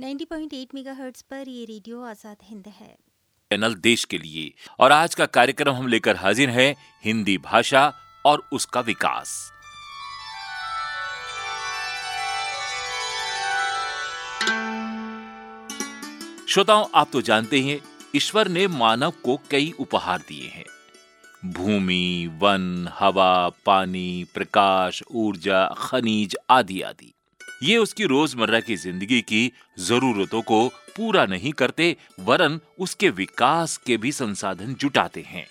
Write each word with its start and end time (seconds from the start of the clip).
90.8 0.00 0.66
megahertz 0.74 1.22
पर 1.22 1.48
ये 1.48 1.64
radio 1.64 2.02
Azad 2.02 2.36
Hind 2.42 2.66
है। 2.66 2.96
चैनल 3.50 3.74
देश 3.74 4.04
के 4.04 4.18
लिए। 4.18 4.54
और 4.80 4.92
आज 4.92 5.14
का 5.14 5.26
कार्यक्रम 5.26 5.72
हम 5.72 5.86
लेकर 5.86 6.16
हाजिर 6.16 6.50
हैं 6.50 6.76
हिंदी 7.04 7.38
भाषा 7.38 7.92
और 8.26 8.42
उसका 8.52 8.80
विकास। 8.80 9.52
श्रोताओं, 16.48 16.86
आप 16.94 17.08
तो 17.12 17.22
जानते 17.22 17.60
हैं, 17.60 17.80
ईश्वर 18.16 18.48
ने 18.48 18.66
मानव 18.66 19.12
को 19.24 19.40
कई 19.50 19.72
उपहार 19.80 20.18
दिए 20.18 20.48
हैं। 20.48 20.64
भूमि, 21.52 22.38
वन, 22.42 22.88
हवा, 22.98 23.48
पानी, 23.48 24.26
प्रकाश, 24.34 25.02
ऊर्जा, 25.10 25.74
खनिज 25.78 26.36
आदि 26.50 26.82
आदि। 26.82 27.14
ये 27.62 27.76
उसकी 27.76 28.04
रोज़मर्रा 28.04 28.60
की 28.60 28.76
ज़िंदगी 28.76 29.20
की 29.22 29.52
जरूरतों 29.78 30.42
को 30.42 30.66
पूरा 30.96 31.24
नहीं 31.26 31.52
करते 31.52 31.96
वरन 32.20 32.60
उसके 32.78 33.10
विकास 33.10 33.76
के 33.76 33.96
भी 33.96 34.12
संसाधन 34.12 34.74
जुटाते 34.74 35.20
हैं। 35.20 35.46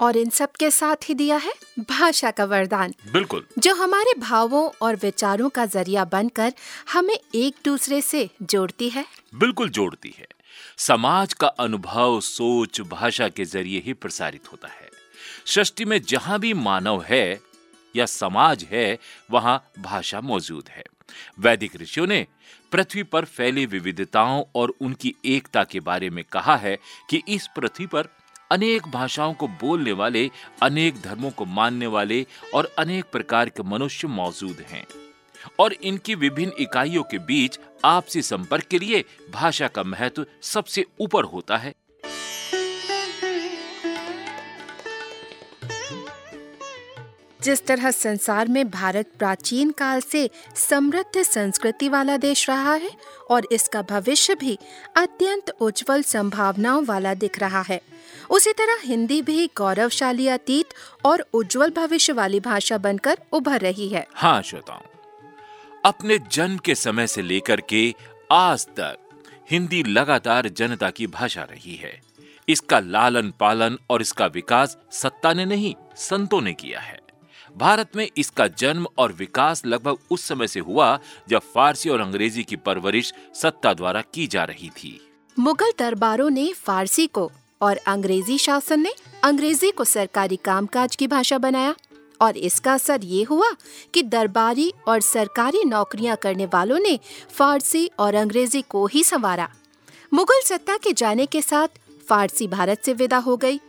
और 0.00 0.16
इन 0.16 0.28
सब 0.30 0.50
के 0.50 0.70
साथ 0.70 1.08
ही 1.08 1.14
दिया 1.14 1.36
है 1.36 1.52
भाषा 1.78 2.30
का 2.30 2.44
वरदान। 2.44 2.94
बिल्कुल। 3.12 3.46
जो 3.58 3.74
हमारे 3.74 4.12
भावों 4.20 4.68
और 4.82 4.96
विचारों 4.96 5.48
का 5.48 5.66
ज़रिया 5.66 6.04
बनकर 6.04 6.52
हमें 6.92 7.18
एक 7.34 7.54
दूसरे 7.64 8.00
से 8.00 8.28
जोड़ती 8.42 8.88
है। 8.88 9.04
बिल्कुल 9.34 9.68
जोड़ती 9.68 10.14
है। 10.18 10.26
समाज 10.78 11.32
का 11.32 11.46
अनुभव 11.46 12.20
सोच 12.20 12.80
भाषा 12.80 13.28
के 13.28 13.44
ज़रिए 13.44 13.82
ही 13.86 13.92
प्रसारित 13.92 14.52
होता 14.52 14.68
है। 14.68 14.88
सृष्टि 15.46 15.84
में 15.84 16.00
जहाँ 16.02 16.38
भी 16.38 16.54
मानव 16.54 17.02
है 17.02 17.40
या 17.98 18.06
समाज 18.06 18.64
है, 18.64 18.98
वहाँ 19.30 19.70
भाषा 19.78 20.20
मौजूद 20.20 20.68
है। 20.68 20.84
वैदिक 21.38 21.76
ऋषियों 21.76 22.06
ने 22.06 22.26
पृथ्वी 22.72 23.02
पर 23.02 23.24
फैली 23.24 23.66
विविधताओं 23.66 24.44
और 24.54 24.74
उनकी 24.80 25.14
एकता 25.24 25.64
के 25.64 25.80
बारे 25.80 26.10
में 26.10 26.24
कहा 26.24 26.56
है 26.56 26.78
कि 27.10 27.22
इस 27.28 27.46
पृथ्वी 27.56 27.86
पर 27.86 28.08
अनेक 28.50 28.88
भाषाओं 28.88 29.34
को 29.34 29.48
बोलने 29.48 29.92
वाले, 29.92 30.30
अनेक 30.62 31.00
धर्मों 31.02 31.30
को 31.30 31.44
मानने 31.44 31.86
वाले 31.86 32.26
और 32.54 32.74
अनेक 32.78 33.04
प्रकार 33.04 33.48
के 33.48 33.62
मनुष्य 33.62 34.08
मौजूद 34.08 34.64
हैं। 34.68 34.86
और 35.58 35.72
इनकी 35.72 36.14
विभिन्न 36.14 36.52
इकाइयों 36.60 37.02
के 37.02 37.18
बीच 37.18 37.58
आपसी 37.84 38.22
संपर्क 38.22 38.64
के 38.64 38.78
लिए 38.78 39.04
भाषा 39.30 39.68
का 39.68 39.82
महत्व 39.82 40.26
सबसे 40.42 40.84
ऊपर 41.00 41.24
होता 41.24 41.56
है। 41.56 41.74
जिस 47.48 47.64
तरह 47.66 47.90
संसार 47.90 48.48
में 48.48 48.70
भारत 48.70 49.10
प्राचीन 49.18 49.70
काल 49.70 50.00
से 50.00 50.28
समृद्ध 50.56 51.22
संस्कृति 51.22 51.88
वाला 51.88 52.16
देश 52.18 52.48
रहा 52.50 52.74
है 52.74 52.90
और 53.30 53.46
इसका 53.52 53.82
भविष्य 53.82 54.34
भी 54.34 54.58
अत्यंत 54.96 55.50
उज्जवल 55.60 56.02
संभावनाओं 56.02 56.84
वाला 56.84 57.14
दिख 57.14 57.38
रहा 57.38 57.62
है। 57.62 57.80
उसी 58.30 58.52
तरह 58.52 58.82
हिंदी 58.84 59.20
भी 59.22 59.46
गौरवशाली 59.56 60.28
अतीत 60.28 60.74
और 61.04 61.24
उज्जवल 61.32 61.70
भविष्य 61.70 62.12
वाली 62.12 62.40
भाषा 62.40 62.78
बनकर 62.78 63.18
उभर 63.32 63.60
रही 63.60 63.88
है। 63.88 64.06
हाँ 64.14 64.42
श्रोताओं, 64.42 64.80
अपने 65.84 66.18
जन्म 66.32 66.58
के 66.58 66.74
समय 66.74 67.06
से 67.06 67.22
लेकर 67.22 67.60
के 67.60 67.94
आज 68.32 68.66
तक 68.78 69.24
हिंदी 69.50 69.82
लगातार 69.82 70.48
जनता 70.48 70.90
की 70.90 71.06
भाषा 71.08 71.42
रही 71.42 71.76
है। 71.76 72.00
इसका 72.48 72.80
लालन 72.80 73.32
पालन 73.40 73.78
और 73.90 74.02
इसका 74.02 74.26
विकास 74.26 74.78
सत्ता 74.92 75.32
ने 75.32 75.44
नहीं, 75.46 75.74
संतों 75.96 76.40
ने 76.40 76.52
किया 76.54 76.80
है। 76.80 76.98
भारत 77.58 77.96
में 77.96 78.08
इसका 78.16 78.46
जन्म 78.58 78.86
और 78.98 79.12
विकास 79.12 79.64
लगभग 79.66 79.96
उस 80.10 80.24
समय 80.24 80.46
से 80.46 80.60
हुआ 80.60 80.98
जब 81.28 81.40
फारसी 81.54 81.90
और 81.90 82.00
अंग्रेज़ी 82.00 82.42
की 82.44 82.56
परवरिश 82.56 83.12
सत्ता 83.34 83.72
द्वारा 83.74 84.00
की 84.14 84.26
जा 84.26 84.44
रही 84.44 84.68
थी। 84.68 85.00
मुगल 85.36 85.72
दरबारों 85.78 86.28
ने 86.30 86.52
फारसी 86.56 87.06
को 87.06 87.30
और 87.60 87.76
अंग्रेज़ी 87.86 88.38
शासन 88.38 88.80
ने 88.80 88.92
अंग्रेज़ी 89.24 89.70
को 89.70 89.84
सरकारी 89.84 90.36
कामकाज 90.36 90.96
की 90.96 91.06
भाषा 91.06 91.38
बनाया 91.38 91.74
और 92.20 92.36
इसका 92.36 92.74
असर 92.74 93.04
ये 93.04 93.22
हुआ 93.22 93.50
कि 93.94 94.02
दरबारी 94.02 94.72
और 94.88 95.00
सरकारी 95.00 95.64
नौकरियाँ 95.64 96.16
करने 96.16 96.46
वालों 96.46 96.78
ने 96.78 96.98
फारसी 97.30 97.90
और 97.98 98.14
अंग्रेज़ी 98.14 98.62
को 98.62 98.86
ही 98.86 99.04
संवारा। 99.04 99.48
मुगल 100.12 100.40
सत्ता 100.44 100.76
के 100.76 100.92
जाने 100.92 101.26
के 101.26 101.42
साथ 101.42 101.80
फारसी 102.08 102.46
भारत 102.48 102.84
से 102.84 102.92
विदा 102.92 103.18
हो 103.18 103.36
गई। 103.36 103.60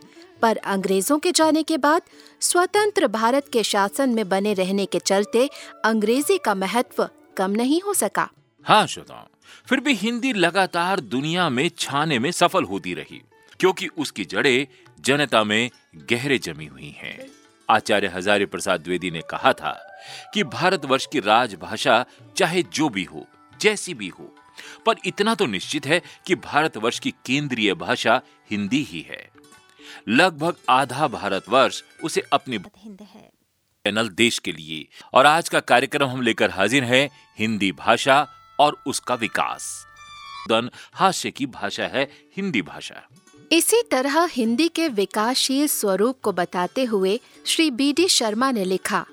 पर 0.42 0.56
अंग्रेज़ों 0.72 1.18
के 1.18 1.32
जाने 1.32 1.62
के 1.62 1.76
बाद 1.78 2.02
स्वतंत्र 2.40 3.08
भारत 3.08 3.48
के 3.52 3.62
शासन 3.62 4.14
में 4.14 4.28
बने 4.28 4.54
रहने 4.54 4.86
के 4.86 4.98
चलते 4.98 5.48
अंग्रेज़ी 5.84 6.38
का 6.38 6.54
महत्व 6.54 7.08
कम 7.36 7.50
नहीं 7.50 7.80
हो 7.80 7.94
सका 7.94 8.28
हाँ 8.66 8.86
श्रोताओं, 8.86 9.26
फिर 9.68 9.80
भी 9.80 9.94
हिंदी 9.94 10.32
लगातार 10.32 11.00
दुनिया 11.00 11.48
में 11.48 11.68
छाने 11.78 12.18
में 12.18 12.30
सफल 12.30 12.64
होती 12.64 12.94
रही, 12.94 13.20
क्योंकि 13.60 13.86
उसकी 13.98 14.24
जड़ें 14.24 14.66
जनता 15.00 15.42
में 15.44 15.70
गहरे 16.10 16.38
जमी 16.38 16.66
हुई 16.66 16.94
हैं। 16.98 17.18
आचार्य 17.68 18.08
हजारे 18.08 18.46
प्रसाद 18.46 18.80
द्विवेदी 18.80 19.10
ने 19.10 19.20
कहा 19.30 19.52
था 19.52 19.72
कि 20.34 20.44
भारतवर्ष 20.44 21.06
की 21.12 21.20
राजभाषा 21.20 22.04
चाहे 22.36 22.62
जो 22.72 22.88
भी 22.88 23.04
हो, 23.04 23.26
जैसी 23.60 23.94
भी 23.94 24.08
हो, 24.08 24.34
पर 24.86 24.96
इतना 25.06 25.34
तो 25.34 25.46
निश्चित 25.46 25.86
है 25.86 26.00
कि 26.26 26.34
भारतवर्ष 26.34 26.98
की 26.98 27.10
केंद्रीय 27.26 27.74
भाषा 27.74 28.20
हिंदी 28.50 28.82
ही 28.82 29.00
है 29.10 29.28
लगभग 30.08 30.56
आधा 30.68 31.08
भारतवर्ष 31.08 31.82
उसे 32.04 32.22
अपनी 32.32 32.58
चैनल 32.58 34.08
देश 34.08 34.38
के 34.38 34.52
लिए। 34.52 34.86
और 35.14 35.26
आज 35.26 35.48
का 35.48 35.60
कार्यक्रम 35.60 36.08
हम 36.08 36.22
लेकर 36.22 36.50
हाजिर 36.50 36.84
हैं 36.84 37.08
हिंदी 37.38 37.72
भाषा 37.72 38.26
और 38.60 38.82
उसका 38.86 39.14
विकास। 39.14 39.86
हास्य 40.92 41.30
की 41.30 41.46
भाषा 41.46 41.84
है 41.84 42.10
हिंदी 42.36 42.62
भाषा। 42.62 43.02
इसी 43.52 43.82
तरह 43.90 44.24
हिंदी 44.24 44.68
के 44.68 44.88
विकासशील 44.88 45.66
स्वरूप 45.66 46.18
को 46.22 46.32
बताते 46.32 46.84
हुए 46.84 47.20
श्री 47.46 47.70
बी 47.70 47.92
डी 47.92 48.08
शर्मा 48.08 48.50
ने 48.50 48.64
लिखा 48.64 49.04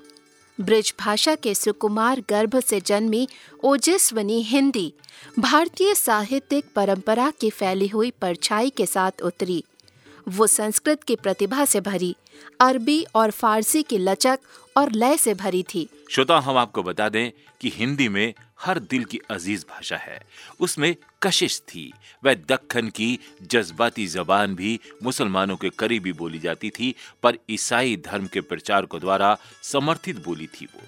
ब्रिज 0.60 0.94
भाषा 1.00 1.34
के 1.34 1.54
सुकुमार 1.54 2.22
गर्भ 2.30 2.60
से 2.60 2.80
जन्मी 2.80 3.28
ओजस्वनी 3.64 4.42
हिंदी 4.42 4.92
भारतीय 5.38 5.94
साहित्यिक 5.94 6.64
परंपरा 6.76 7.30
की 7.30 7.50
फैली 7.50 7.88
हुई 7.88 8.10
परछाई 8.10 8.70
के 8.70 8.86
साथ 8.86 9.22
उतरी। 9.22 9.64
वो 10.28 10.46
संस्कृत 10.46 11.02
की 11.02 11.16
प्रतिभा 11.16 11.64
से 11.64 11.80
भरी, 11.80 12.16
अरबी 12.60 13.06
और 13.14 13.30
फारसी 13.30 13.82
की 13.82 13.98
लचक 13.98 14.38
और 14.76 14.92
लय 14.92 15.16
से 15.16 15.34
भरी 15.34 15.62
थी। 15.62 15.88
श्रोता, 16.10 16.38
हम 16.38 16.56
आपको 16.56 16.82
बता 16.82 17.08
दें 17.08 17.30
कि 17.60 17.72
हिंदी 17.74 18.08
में 18.08 18.34
हर 18.60 18.78
दिल 18.78 19.04
की 19.04 19.18
अज़ीज़ 19.30 19.64
भाषा 19.70 19.96
है। 19.96 20.22
उसमें 20.60 20.96
कशिश 21.22 21.60
थी। 21.60 21.92
वह 22.24 22.34
दक्खन 22.34 22.88
की 22.88 23.18
जज्बाती 23.42 24.06
जबान 24.06 24.54
भी 24.54 24.80
मुसलमानों 25.02 25.56
के 25.56 25.70
करीबी 25.70 26.12
बोली 26.12 26.38
जाती 26.38 26.70
थी, 26.70 26.94
पर 27.22 27.38
ईसाई 27.50 27.96
धर्म 27.96 28.26
के 28.26 28.40
प्रचार 28.40 28.86
को 28.86 28.98
द्वारा 28.98 29.38
समर्थित 29.62 30.24
बोली 30.24 30.46
थी 30.46 30.66
वो। 30.66 30.82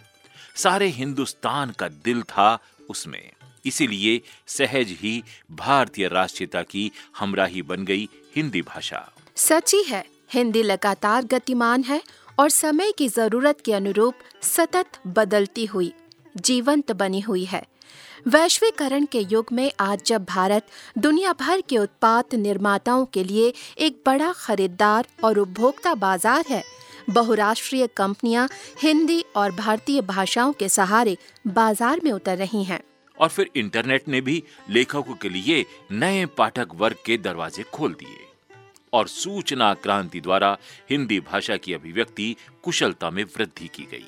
सारे 0.57 0.87
हिंदुस्तान 0.87 1.71
का 1.71 1.89
दिल 1.89 2.23
था 2.23 2.59
उसमें। 2.91 3.31
इसीलिए 3.65 4.21
सहज 4.47 4.87
ही 4.89 5.25
भारतीय 5.51 6.09
राष्ट्रीयता 6.09 6.63
की 6.63 6.93
हमराही 7.17 7.63
बन 7.63 7.85
गई 7.85 8.09
हिंदी 8.37 8.63
भाषा। 8.63 9.13
सची 9.41 9.83
है। 9.83 10.05
हिंदी 10.33 10.63
लगातार 10.63 11.25
गतिमान 11.25 11.83
है 11.83 12.01
और 12.39 12.49
समय 12.51 12.93
की 12.93 13.09
ज़रूरत 13.09 13.61
के 13.61 13.73
अनुरूप 13.73 14.15
सतत 14.45 14.99
बदलती 15.09 15.65
हुई, 15.67 15.93
जीवंत 16.37 16.93
बनी 16.93 17.21
हुई 17.21 17.45
है। 17.45 17.63
वैश्वीकरण 18.27 19.05
के 19.05 19.21
युग 19.23 19.53
में 19.53 19.71
आज 19.81 20.03
जब 20.07 20.25
भारत 20.25 20.67
दुनिया 20.99 21.33
भर 21.41 21.61
के 21.61 21.79
उत्पाद 21.79 22.35
निर्माताओं 22.35 23.05
के 23.07 23.25
लिए 23.25 23.53
एक 23.79 24.03
बड़ा 24.07 24.33
खरीदार 24.37 25.07
और 25.25 25.39
उपभोक्ता 25.39 25.95
बाज़ार 25.97 26.45
है, 26.51 26.63
बहुराष्ट्रीय 27.11 27.87
कंपनियाँ 27.97 28.49
हिंदी 28.83 29.25
और 29.37 29.53
भारतीय 29.55 30.01
भाषाओं 30.07 30.53
के 30.53 30.69
सहारे 30.71 31.17
बाज़ार 31.49 32.01
में 32.05 32.13
उतर 32.13 32.37
रही 32.39 32.65
हैं। 32.65 32.83
और 33.19 33.29
फिर 33.29 33.51
इंटरनेट 33.57 34.09
ने 34.09 34.21
भी 34.21 34.43
लेखकों 34.71 35.15
के 35.15 35.29
लिए 35.31 35.65
नए 35.93 36.27
पाठक 36.39 36.75
वर्ग 36.75 36.97
के 37.07 37.17
दरवाजे 37.19 37.63
खोल 37.73 37.95
दिए। 37.95 38.29
और 38.93 39.09
सूचना 39.09 39.75
क्रांति 39.75 40.21
द्वारा 40.21 40.59
हिंदी 40.91 41.21
भाषा 41.21 41.57
की 41.57 41.75
अभिव्यक्ति 41.75 42.37
कुशलता 42.63 43.11
में 43.11 43.25
वृद्धि 43.25 43.69
की 43.69 43.83
गई। 43.83 44.07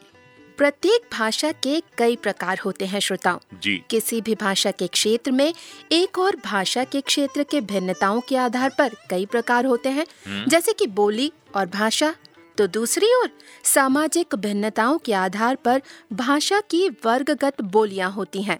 प्रत्येक 0.58 1.08
भाषा 1.12 1.52
के 1.52 1.82
कई 1.98 2.16
प्रकार 2.16 2.58
होते 2.58 2.86
हैं 2.86 3.00
श्रोताओं। 3.00 3.38
जी। 3.60 3.82
किसी 3.90 4.20
भी 4.20 4.34
भाषा 4.34 4.70
के 4.70 4.86
क्षेत्र 4.86 5.30
में 5.30 5.54
एक 5.92 6.18
और 6.18 6.36
भाषा 6.44 6.84
के 6.84 7.00
क्षेत्र 7.00 7.42
के 7.42 7.60
भिन्नताओं 7.60 8.20
के 8.20 8.36
आधार 8.36 8.74
पर 8.78 8.94
कई 9.10 9.26
प्रकार 9.26 9.66
होते 9.66 9.88
हैं। 9.88 10.06
जैसे 10.48 10.72
कि 10.72 10.86
बोली 10.86 11.32
और 11.56 11.66
भाषा 11.66 12.14
तो 12.58 12.66
दूसरी 12.66 13.14
ओर 13.14 13.30
सामाजिक 13.64 14.34
भिन्नताओं 14.34 14.98
के 14.98 15.12
आधार 15.12 15.54
पर 15.54 15.82
भाषा 16.12 16.60
की 16.60 16.88
वर्गगत 16.88 17.60
बोलियाँ 17.60 18.10
होती 18.10 18.42
हैं। 18.42 18.58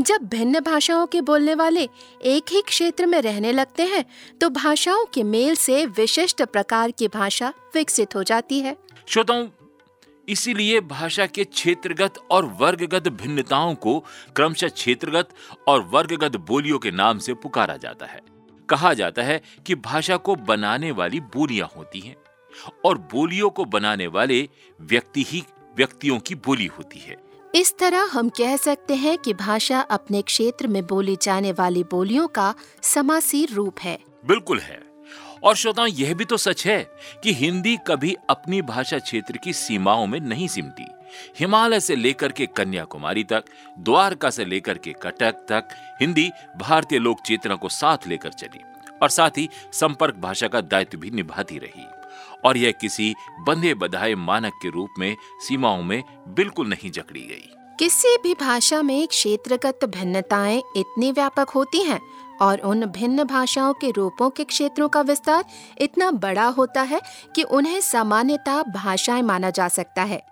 जब 0.00 0.28
भिन्न 0.28 0.60
भाषाओं 0.60 1.06
के 1.06 1.20
बोलने 1.22 1.54
वाले 1.54 1.88
एक 2.26 2.52
ही 2.52 2.62
क्षेत्र 2.62 3.06
में 3.06 3.20
रहने 3.22 3.52
लगते 3.52 3.82
हैं 3.84 4.04
तो 4.40 4.48
भाषाओं 4.50 5.04
के 5.14 5.22
मेल 5.24 5.54
से 5.56 5.84
विशिष्ट 5.86 6.42
प्रकार 6.42 6.90
की 6.90 7.08
भाषा 7.08 7.52
विकसित 7.74 8.14
हो 8.16 8.22
जाती 8.22 8.60
है। 8.60 8.76
श्रोताओं, 9.06 9.46
इसीलिए 10.28 10.80
भाषा 10.82 11.26
के 11.26 11.44
क्षेत्रगत 11.44 12.14
और 12.30 12.46
वर्गगत 12.60 13.08
भिन्नताओं 13.14 13.74
को 13.74 13.98
क्रमशः 14.36 14.68
क्षेत्रगत 14.68 15.28
और 15.68 15.82
वर्गगत 15.92 16.36
बोलियों 16.48 16.78
के 16.78 16.90
नाम 16.90 17.18
से 17.18 17.34
पुकारा 17.34 17.76
जाता 17.76 18.06
है। 18.06 18.20
कहा 18.68 18.92
जाता 18.94 19.22
है 19.22 19.40
कि 19.66 19.74
भाषा 19.74 20.16
को 20.16 20.34
बनाने 20.36 20.90
वाली 20.90 21.20
बोलियाँ 21.34 21.68
होती 21.76 22.00
हैं, 22.00 22.16
और 22.84 22.98
बोलियों 23.12 23.50
को 23.50 23.64
बनाने 23.66 24.06
वाले 24.08 24.48
व्यक्ति 24.80 25.22
ही 25.22 25.42
व्यक्तियों 25.76 26.18
की 26.18 26.34
बोली 26.36 26.66
होती 26.68 26.98
है। 26.98 27.16
इस 27.56 27.78
तरह 27.78 28.08
हम 28.12 28.28
कह 28.28 28.56
सकते 28.56 28.94
हैं 28.94 29.18
कि 29.18 29.34
भाषा 29.34 29.80
अपने 29.80 30.22
क्षेत्र 30.22 30.66
में 30.66 30.86
बोली 30.86 31.16
जाने 31.22 31.52
वाली 31.52 31.84
बोलियों 31.84 32.28
का 32.28 32.54
समासीर 32.82 33.50
रूप 33.50 33.76
है। 33.80 33.98
बिल्कुल 34.26 34.58
है। 34.58 34.82
और 35.42 35.56
श्रोताओं, 35.56 35.88
यह 35.88 36.14
भी 36.14 36.24
तो 36.24 36.36
सच 36.36 36.66
है 36.66 36.90
कि 37.22 37.32
हिंदी 37.32 37.76
कभी 37.86 38.16
अपनी 38.30 38.62
भाषा 38.62 38.98
क्षेत्र 38.98 39.36
की 39.36 39.52
सीमाओं 39.52 40.06
में 40.06 40.20
नहीं 40.20 40.48
सिमटी 40.48 40.86
हिमालय 41.38 41.80
से 41.80 41.96
लेकर 41.96 42.32
के 42.32 42.46
कन्याकुमारी 42.46 43.24
तक, 43.24 43.44
द्वारका 43.78 44.30
से 44.30 44.44
लेकर 44.44 44.78
के 44.78 44.92
कटक 44.92 45.32
तक 45.32 45.68
हिंदी 46.00 46.30
भारतीय 46.56 46.98
लोक 46.98 47.20
चेतना 47.20 47.54
को 47.54 47.68
साथ 47.68 47.98
लेकर 48.06 48.32
चली। 48.32 48.60
और 49.02 49.08
साथ 49.08 49.30
ही 49.30 49.48
संपर्क 49.72 50.14
भाषा 50.14 50.48
का 50.48 50.60
दायित्व 50.60 50.98
भी 50.98 51.10
निभाती 51.10 51.58
रही। 51.58 51.84
और 52.46 52.56
यह 52.56 52.70
किसी 52.70 53.14
बंधे 53.40 53.74
बधाए 53.74 54.14
मानक 54.14 54.58
के 54.62 54.70
रूप 54.70 54.94
में 54.98 55.16
सीमाओं 55.40 55.82
में 55.82 56.02
बिल्कुल 56.28 56.68
नहीं 56.68 56.90
जकड़ी 56.90 57.20
गई। 57.20 57.48
किसी 57.78 58.16
भी 58.16 58.34
भाषा 58.34 58.82
में 58.82 59.06
क्षेत्रगत 59.08 59.84
भिन्नताएँ 59.84 60.62
इतनी 60.76 61.10
व्यापक 61.12 61.50
होती 61.50 61.82
हैं 61.82 62.00
और 62.40 62.60
उन 62.60 62.84
भिन्न 62.86 63.24
भाषाओं 63.24 63.72
के 63.72 63.90
रूपों 63.90 64.30
के 64.30 64.44
क्षेत्रों 64.44 64.88
का 64.88 65.00
विस्तार 65.00 65.44
इतना 65.80 66.10
बड़ा 66.10 66.46
होता 66.46 66.82
है 66.82 67.00
कि 67.34 67.42
उन्हें 67.42 67.80
सामान्यतः 67.80 68.62
भाषाएँ 68.74 69.22
माना 69.22 69.50
जा 69.50 69.68
सकता 69.68 70.02
है। 70.02 70.22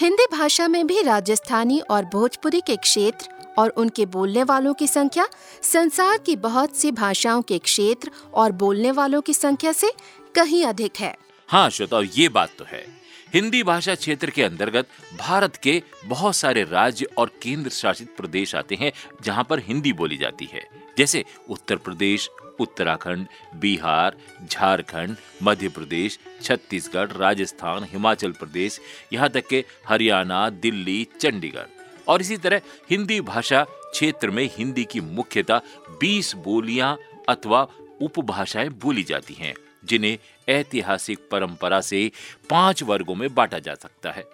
हिंदी 0.00 0.26
भाषा 0.32 0.68
में 0.68 0.86
भी 0.86 1.02
राजस्थानी 1.02 1.78
और 1.80 2.04
भोजपुरी 2.04 2.60
के 2.60 2.76
क्षेत्र 2.76 3.28
और 3.58 3.68
उनके 3.68 4.06
बोलने 4.06 4.42
वालों 4.42 4.74
की 4.74 4.86
संख्या, 4.86 5.26
संसार 5.62 6.18
की 6.18 6.36
बहुत 6.36 6.76
सी 6.76 6.90
भाषाओं 6.92 7.42
के 7.42 7.58
क्षेत्र 7.58 8.10
और 8.34 8.52
बोलने 8.52 8.90
वालों 8.90 9.20
की 9.20 9.34
संख्या 9.34 9.72
से 9.72 9.90
कहीं 10.34 10.64
अधिक 10.64 10.92
है। 11.00 11.14
हाँ 11.48 11.70
श्रोताओ, 11.70 12.02
ये 12.02 12.28
बात 12.28 12.52
तो 12.58 12.64
है। 12.64 12.86
हिंदी 13.34 13.62
भाषा 13.62 13.94
क्षेत्र 13.94 14.30
के 14.30 14.42
अंतर्गत 14.42 14.88
भारत 15.18 15.56
के 15.56 15.82
बहुत 16.04 16.36
सारे 16.36 16.64
राज्य 16.64 17.06
और 17.18 17.30
केंद्र 17.42 17.70
शासित 17.70 18.16
प्रदेश 18.16 18.54
आते 18.54 18.74
हैं, 18.74 18.92
जहाँ 19.22 19.44
पर 19.44 19.58
हिंदी 19.58 19.92
बोली 19.92 20.16
जाती 20.16 20.44
है। 20.44 20.68
जैसे 20.98 21.24
उत्तर 21.50 21.76
प्रदेश, 21.76 22.30
उत्तराखंड, 22.60 23.26
बिहार, 23.54 24.16
झारखंड, 24.50 25.16
मध्य 25.42 25.68
प्रदेश, 25.68 26.18
छत्तीसगढ़, 26.42 27.12
राजस्थान, 27.12 27.84
हिमाचल 27.84 28.32
प्रदेश, 28.32 28.80
यहाँ 29.12 29.28
तक 29.28 29.46
के 29.46 29.64
हरियाणा, 29.88 30.50
दिल्ली, 30.50 31.08
चंडीगढ़। 31.20 31.66
और 32.08 32.20
इसी 32.20 32.36
तरह 32.36 32.60
हिंदी 32.90 33.20
भाषा 33.20 33.64
क्षेत्र 33.64 34.30
में 34.30 34.50
हिंदी 34.58 34.84
की 34.84 35.00
मुख्यतः 35.00 35.60
20 36.00 36.34
बोलियाँ 36.34 36.98
अथवा 37.28 37.68
उपभाषाएँ 38.00 38.68
बोली 38.68 39.02
जाती 39.02 39.34
हैं। 39.34 39.54
जिन्हें 39.84 40.18
ऐतिहासिक 40.48 41.18
परंपरा 41.30 41.80
से 41.80 42.10
पाँच 42.50 42.82
वर्गों 42.82 43.14
में 43.14 43.34
बांटा 43.34 43.58
जा 43.58 43.74
सकता 43.74 44.12
है। 44.12 44.24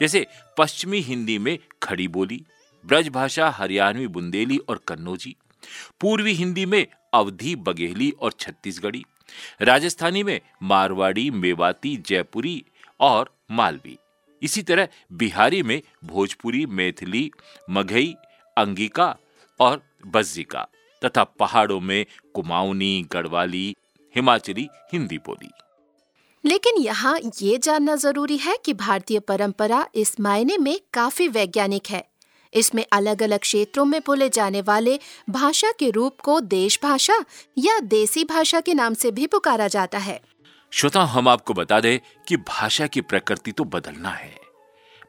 जैसे 0.00 0.26
पश्चिमी 0.58 1.00
हिंदी 1.00 1.38
में 1.38 1.58
खड़ी 1.82 2.08
बोली 2.08 2.42
ब्रज 2.84 3.08
भाषा 3.08 3.48
हरियाणवी 3.50 4.06
बुंदेली 4.06 4.58
और 4.58 4.80
कन्नौजी, 4.88 5.34
पूर्वी 6.00 6.32
हिंदी 6.32 6.66
में 6.66 6.86
अवधि 7.14 7.54
बघेली 7.56 8.10
और 8.10 8.32
छत्तीसगढ़ी, 8.32 9.04
राजस्थानी 9.62 10.22
में 10.22 10.40
मारवाड़ी, 10.62 11.30
मेवाती, 11.30 11.96
जयपुरी 11.96 12.62
और 13.00 13.34
मालवी। 13.50 13.98
इसी 14.42 14.62
तरह 14.62 14.88
बिहारी 15.12 15.62
में 15.62 15.80
भोजपुरी, 16.04 16.64
मैथिली 16.66 17.30
मघई 17.70 18.14
अंगिका 18.56 19.16
और 19.60 19.82
बज्जिका 20.06 20.66
तथा 21.02 21.24
पहाड़ों 21.24 21.80
में 21.80 22.04
कुमाऊनी, 22.34 23.06
गढ़वाली 23.12 23.76
हिमाचली 24.14 24.68
हिंदी 24.92 25.18
बोली। 25.18 25.50
लेकिन 26.44 26.74
यहाँ 26.78 27.18
ये 27.42 27.58
जानना 27.58 27.96
ज़रूरी 27.96 28.36
है 28.36 28.56
कि 28.64 28.74
भारतीय 28.74 29.18
परंपरा 29.18 29.88
इस 29.94 30.20
मायने 30.20 30.58
में 30.58 30.80
काफ़ी 30.94 31.28
वैज्ञानिक 31.28 31.82
है। 31.90 32.08
इसमें 32.54 32.86
अलग 32.92 33.22
अलग 33.22 33.38
क्षेत्रों 33.38 33.84
में 33.84 34.00
बोले 34.06 34.28
जाने 34.28 34.60
वाले 34.60 34.98
भाषा 35.30 35.72
के 35.72 35.90
रूप 35.90 36.20
को 36.20 36.40
देश 36.40 36.78
भाषा 36.82 37.24
या 37.58 37.78
देसी 37.78 38.24
भाषा 38.24 38.60
के 38.60 38.74
नाम 38.74 38.94
से 38.94 39.10
भी 39.10 39.26
पुकारा 39.26 39.68
जाता 39.68 39.98
है। 39.98 40.20
श्रोता 40.70 41.02
हम 41.02 41.28
आपको 41.28 41.54
बता 41.54 41.80
दें 41.80 41.98
कि 42.28 42.36
भाषा 42.36 42.86
की 42.86 43.00
प्रकृति 43.00 43.52
तो 43.52 43.64
बदलना 43.64 44.10
है। 44.10 44.40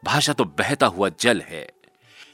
भाषा 0.06 0.34
तो 0.34 0.44
बहता 0.44 0.86
हुआ 0.86 1.10
जल 1.20 1.42
है। 1.42 1.70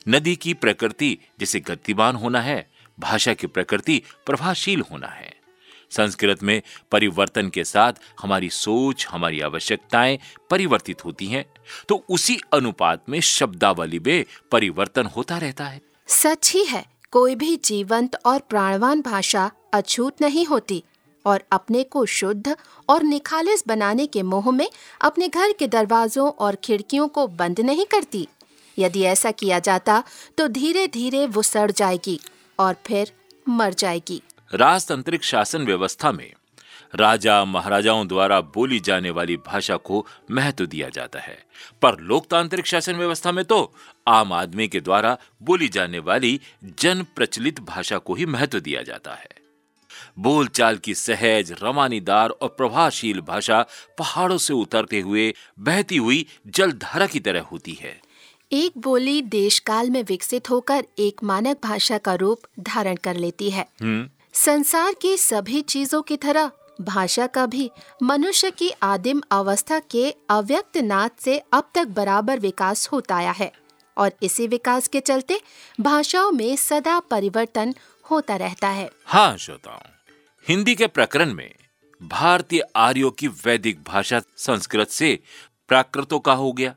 नदी 0.08 0.36
की 0.36 0.54
प्रकृति 0.54 1.18
जिसे 1.40 1.60
गतिमान 1.60 2.16
होना 2.16 2.42
है 2.42 2.72
भाषा 3.00 3.34
की 3.34 3.48
प्रकृति 3.48 4.04
प्रभावशील 4.26 4.84
होना 4.92 5.08
है। 5.08 5.37
संस्कृत 5.92 6.44
में 6.44 6.62
परिवर्तन 6.92 7.50
के 7.50 7.64
साथ 7.64 7.94
हमारी 8.22 8.50
सोच, 8.50 9.08
हमारी 9.08 9.42
आवश्यकताएँ 9.42 10.20
परिवर्तित 10.50 11.06
होती 11.06 11.28
हैं। 11.28 11.46
तो 11.90 12.04
उसी 12.10 12.38
अनुपात 12.54 13.04
में 13.10 13.20
शब्दावली 13.22 14.00
में 14.00 14.26
परिवर्तन 14.52 15.06
होता 15.06 15.38
रहता 15.38 15.66
है। 15.66 15.82
सच 16.08 16.52
ही 16.54 16.64
है, 16.66 16.86
कोई 17.12 17.36
भी 17.36 17.56
जीवंत 17.56 18.16
और 18.26 18.40
प्राणवान 18.40 19.02
भाषा 19.02 19.52
अछूत 19.74 20.22
नहीं 20.22 20.46
होती 20.46 20.84
और 21.26 21.44
अपने 21.52 21.84
को 21.84 22.06
शुद्ध 22.06 22.56
और 22.90 23.04
निखालिस 23.04 23.64
बनाने 23.68 24.06
के 24.08 24.24
मोह 24.24 24.52
में 24.52 24.70
अपने 25.02 25.28
घर 25.28 25.52
के 25.52 25.68
दरवाजों 25.68 26.30
और 26.30 26.56
खिड़कियों 26.56 27.08
को 27.08 27.28
बंद 27.28 27.60
नहीं 27.60 27.86
करती। 27.86 28.28
यदि 28.78 29.02
ऐसा 29.02 29.32
किया 29.32 29.60
जाता 29.60 30.04
तो 30.38 30.48
धीरे 30.48 30.88
धीरे 30.88 31.26
वो 31.28 31.42
सड़ 31.42 31.72
जाएगी 31.72 32.20
और 32.60 32.76
फिर 32.86 33.12
मर 33.50 33.74
जाएगी। 33.74 34.22
राजतांत्रिक 34.54 35.24
शासन 35.24 35.66
व्यवस्था 35.66 36.12
में 36.12 36.34
राजा 36.96 37.46
महाराजाओं 37.46 38.08
द्वारा 38.08 38.42
बोली 38.42 38.80
जाने 38.80 39.10
वाली 39.10 39.38
भाषा 39.38 39.76
को 39.78 40.08
महत्व 40.32 40.66
दिया 40.66 40.90
जाता 40.90 41.20
है। 41.20 41.46
पर 41.82 42.00
लोकतांत्रिक 42.00 42.66
शासन 42.66 42.96
व्यवस्था 42.96 43.32
में 43.32 43.46
तो 43.46 43.74
आम 44.08 44.34
आदमी 44.34 44.68
के 44.68 44.80
द्वारा 44.80 45.18
बोली 45.44 45.68
जाने 45.68 46.00
वाली 46.00 46.42
जन 46.80 47.06
प्रचलित 47.16 47.60
भाषा 47.60 47.98
को 47.98 48.16
ही 48.16 48.26
महत्व 48.26 48.60
दिया 48.60 48.82
जाता 48.82 49.14
है। 49.14 49.30
बोलचाल 50.20 50.78
की 50.78 50.96
सहज 50.96 51.56
रवानीदार 51.64 52.30
और 52.30 52.50
प्रभावशील 52.50 53.22
भाषा 53.22 53.66
पहाड़ों 53.98 54.38
से 54.38 54.54
उतरते 54.54 55.00
हुए 55.00 55.34
बहती 55.60 55.98
हुई 55.98 56.26
जलधारा 56.48 57.08
की 57.08 57.20
तरह 57.20 57.42
होती 57.42 57.74
है। 57.74 58.02
एक 58.52 58.72
बोली 58.78 59.22
देश 59.22 59.60
काल 59.60 59.90
में 59.90 60.04
विकसित 60.04 60.50
होकर 60.50 60.84
एक 61.00 61.24
मानक 61.24 61.58
भाषा 61.64 61.98
का 61.98 62.16
रूप 62.16 62.42
धारण 62.60 62.96
कर 62.96 63.16
लेती 63.16 63.50
है। 63.50 63.66
हम्म। 63.82 64.10
संसार 64.46 64.94
की 64.94 65.18
सभी 65.18 65.62
चीज़ों 65.62 66.02
की 66.02 66.18
तरह, 66.18 66.52
भाषा 66.82 67.28
का 67.28 67.46
भी, 67.46 67.72
मनुष्य 68.04 68.52
की 68.52 68.70
आदिम 68.70 69.22
अवस्था 69.32 69.80
के 69.80 70.16
अव्यक्त 70.30 70.78
नाद 70.78 71.12
से 71.20 71.42
अब 71.54 71.70
तक 71.76 71.88
बराबर 71.88 72.40
विकास 72.40 72.88
होता 72.88 73.16
आया 73.16 73.32
है। 73.32 73.52
और 73.98 74.12
इसी 74.24 74.48
विकास 74.48 74.88
के 74.88 75.00
चलते, 75.00 75.42
भाषाओं 75.82 76.32
में 76.32 76.56
सदा 76.56 77.00
परिवर्तन 77.00 77.76
होता 78.12 78.36
रहता 78.36 78.68
है। 78.68 78.90
हाँ 79.06 79.38
श्रोताओं, 79.38 79.80
हिंदी 80.48 80.76
के 80.76 80.88
प्रकरण 80.88 81.34
में 81.34 81.56
भारतीय 82.02 82.62
आर्यों 82.76 83.12
की 83.12 83.28
वैदिक 83.28 83.84
भाषा 83.84 84.22
संस्कृत 84.38 84.88
से 84.88 85.20
प्राकृतों 85.68 86.20
का 86.20 86.34
हो 86.34 86.52
गया 86.52 86.76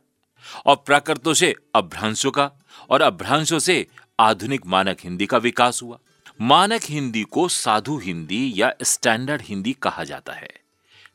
और 0.67 0.77
प्राकृतों 0.77 1.35
से 1.35 1.55
अभ्रंशों 1.75 2.31
का 2.31 2.51
और 2.91 3.03
अभ्रंशों 3.03 3.59
से 3.59 3.87
आधुनिक 4.21 4.67
मानक 4.67 4.97
हिंदी 5.05 5.27
का 5.27 5.39
विकास 5.39 5.83
हुआ। 5.83 5.99
मानक 6.43 6.81
हिंदी 6.85 7.23
को 7.23 7.49
साधु 7.49 7.97
हिंदी 7.99 8.53
या 8.57 8.73
स्टैंडर्ड 8.83 9.43
हिंदी 9.45 9.73
कहा 9.73 10.05
जाता 10.05 10.33
है। 10.33 10.49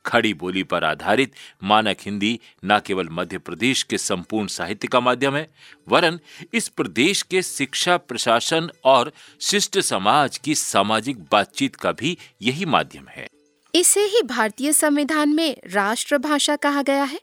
खड़ी 0.06 0.34
बोली 0.34 0.64
पर 0.64 0.84
आधारित 0.84 1.34
मानक 1.64 1.98
हिंदी 2.02 2.40
न 2.66 2.80
केवल 2.80 3.08
मध्य 3.12 3.38
प्रदेश 3.38 3.84
के 3.84 3.98
संपूर्ण 3.98 4.48
साहित्य 4.48 4.88
का 4.88 5.00
माध्यम 5.00 5.36
है, 5.36 5.50
वरन 5.90 6.20
इस 6.54 6.68
प्रदेश 6.68 7.22
के 7.22 7.42
शिक्षा 7.42 7.98
प्रशासन 7.98 8.70
और 8.84 9.12
शिष्ट 9.42 9.80
समाज 9.80 10.38
की 10.38 10.56
सामाजिक 10.56 11.20
बातचीत 11.32 11.76
का 11.76 11.92
भी 11.92 12.18
यही 12.42 12.66
माध्यम 12.66 13.08
है। 13.08 13.28
इसे 13.76 14.00
ही 14.00 14.22
भारतीय 14.22 14.74
संविधान 14.74 15.30
में 15.30 15.58
राष्ट्रभाषा 15.72 16.56
कहा 16.56 16.82
गया 16.82 17.04
है, 17.04 17.20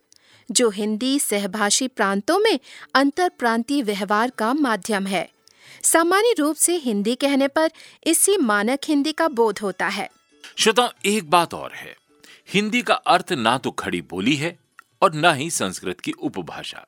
जो 0.50 0.70
हिंदी 0.70 1.18
सहभाषी 1.18 1.88
प्रांतों 1.88 2.38
में 2.38 2.58
अंतर 2.94 3.28
प्रांतीय 3.28 3.82
व्यवहार 3.82 4.30
का 4.30 4.54
माध्यम 4.54 5.06
है। 5.06 5.28
सामान्य 5.82 6.34
रूप 6.38 6.56
से 6.56 6.76
हिंदी 6.76 7.14
कहने 7.14 7.48
पर 7.48 7.70
इसी 8.04 8.36
मानक 8.36 8.78
हिंदी 8.86 9.12
का 9.12 9.28
बोध 9.28 9.58
होता 9.58 9.88
है। 9.88 10.10
श्रोता 10.56 10.92
एक 11.06 11.30
बात 11.30 11.54
और 11.54 11.72
है। 11.72 11.96
हिंदी 12.48 12.82
का 12.82 12.94
अर्थ 12.94 13.32
ना 13.32 13.58
तो 13.58 13.70
खड़ी 13.70 14.02
बोली 14.02 14.36
है 14.36 14.58
और 15.02 15.14
ना 15.14 15.32
ही 15.32 15.50
संस्कृत 15.50 16.00
की 16.00 16.12
उपभाषा। 16.12 16.86